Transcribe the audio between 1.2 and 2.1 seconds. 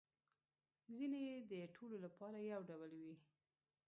يې د ټولو